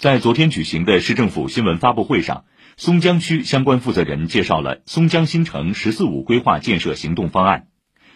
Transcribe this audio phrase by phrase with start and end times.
[0.00, 2.46] 在昨天举行的市政府新闻发布会上，
[2.78, 7.66] 松江区相关负责人介绍了松江新城“十四五”规划建设行动方案。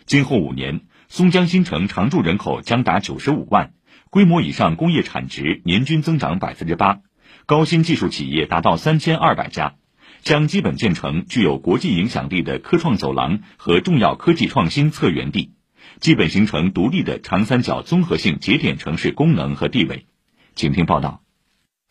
[0.06, 3.74] 今后五年，松江新城常住人口将达九十五万，
[4.08, 7.00] 规模以上工业产值年均增长百分之八，
[7.44, 9.74] 高新技术企业达到三千二百家，
[10.22, 15.52] 将基本建成具有国际影响力的科创走廊和重要科技创新策源地，
[16.00, 20.06] 基本形成独立的长三角综合性节点城市功能和地位。
[20.54, 21.23] 请听报道。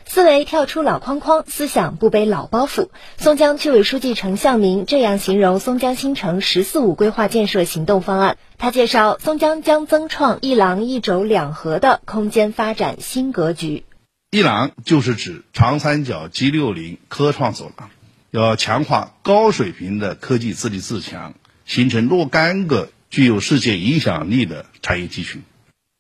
[0.06, 2.90] 思维跳出老框框，思想不背老包袱。
[3.18, 8.38] 松江区委书记程向明这样形容松江新城“十四五”规划建设行动方案。
[8.58, 13.86] 他介绍，松江将增创一廊一轴两合的空间发展新格局。
[14.30, 17.90] 一廊就是指长三角 G 六零科创走廊，
[18.30, 21.34] 要强化高水平的科技自立自强，
[21.66, 25.42] 形成若干个具有世界影响力的产业集群。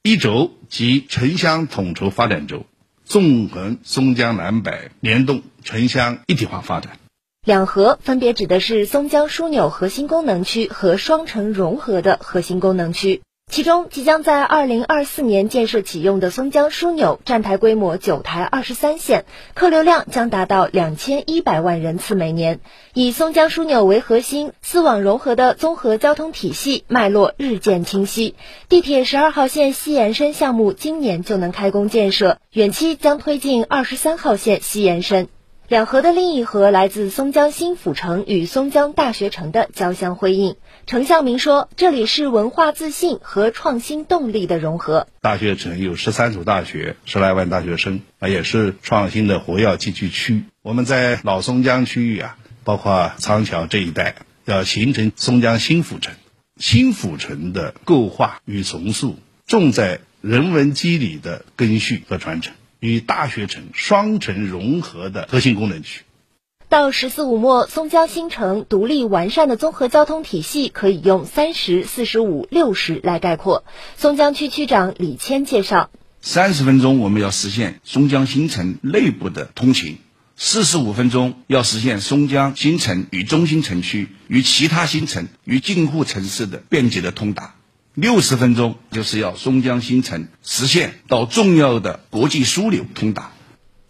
[0.03, 2.65] 一轴即城乡统筹发展轴。
[3.05, 6.97] 纵横松江南北，联动城乡一体化发展。
[7.45, 13.21] 两核分别指的是松江枢纽核心功能区和双城融合的核心功能区。
[13.53, 22.61] 其中，即将在二零二四年建设启用的松江枢纽，站台规模九台二十三线，客流量将达到两千一百万人次每年。
[22.95, 28.33] 以松江枢纽为核心，丝网融合的综合交通体系脉络日渐清晰。
[28.69, 35.27] 地铁十二号线西延伸项目今年就能开工建设，远期将推进二十三号线西延伸。
[35.69, 40.57] 两河的另一河来自松江新府城与松江大学城的交相辉映。
[40.85, 45.07] 程向明说：“这里是文化自信和创新动力的融合。
[45.21, 50.43] 大学城有十三所大学，十来万大学生，啊，也是创新的活跃集聚区。
[50.63, 56.13] 我们在老松江区域啊，包括仓桥这一带，要形成松江新府城。
[56.57, 59.15] 新府城的构化与重塑，
[59.47, 62.53] 重在人文肌理的根续和传承。”
[62.83, 66.01] 与大学城双城融合的核心功能区。
[66.67, 73.63] 到“十四五”末，松江新城独立完善的综合交通体系可以用“三十、四十五、六十”来概括。
[73.95, 79.99] 松江区区长李谦介绍：“三十分钟我们要实现松江新城内部的通勤，
[80.35, 87.55] 四十五分钟要实现松江新城与中心城区、与其他新城、与近沪城市的便捷的通达。”
[87.95, 93.29] 六十分钟就是要松江新城实现到重要的国际枢纽通达。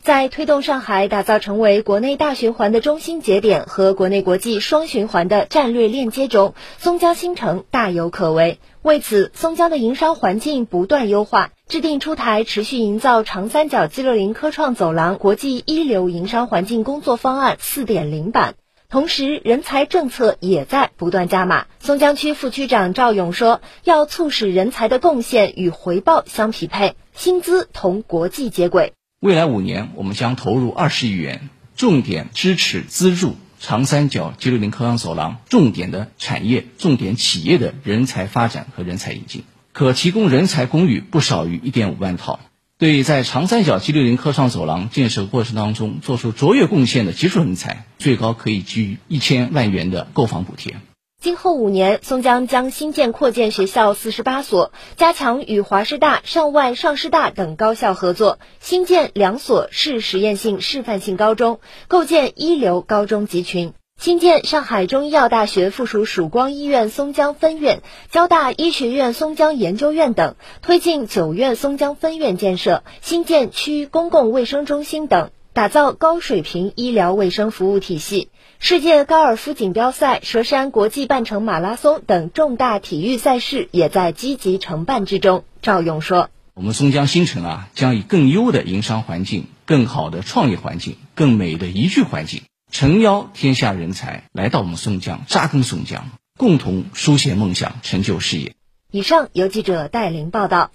[0.02, 8.60] 在推动上海打造成为国内大循环的中心节点和国内国际双循环的战略链接中，松江新城大有可为。
[8.82, 18.56] 为此，松江的营商环境不断优化，制定出台持续营造长三角 G 六零科创走廊国际一流营商环境工作方案四点零版。
[18.94, 21.66] 同时，人才政策也在不断加码。
[21.80, 28.94] 松江区副区长赵勇说：“要促使人才的贡献与回报相匹配，薪资同国际接轨。
[29.20, 42.40] 未来五年，我们将投入二十亿元，重点支持资助长三角 G 六零科创走廊重点的产业、重点企业的人才发展和人才引进，可提供人才公寓不少于一点五万套。”
[42.84, 50.76] 对在长三角 G 六零科创走廊建设过程当中做出卓越贡献的技术人才，最高可以给予一千万元的购房补贴。
[51.22, 63.72] 今后五年，松江将新建扩建学校四十八所，加强与华师大、上外上师大等高校合作，新建两所市实验性示范性高中，构建一流高中集群。
[64.04, 67.82] 新建上海中医药大学附属曙光医院松江分院、
[68.12, 78.28] 交大医学院松江研究院等，推进九院松江分院建设，新建区公共卫生中心等，打造高水平医疗卫生服务体系。
[78.60, 85.46] 世界高尔夫锦标赛、佘山国际半程马拉松等重大体育赛事也在积极承办之中。
[85.62, 92.42] 赵勇说：“我们松江新城啊，将以更优的营商环境、更好的创业环境、更美的宜居环境。”
[92.74, 98.56] 诚邀天下人才来到我们松江，扎根松江，共同书写梦想，成就事业。
[98.90, 100.72] 以上由记者戴林报道。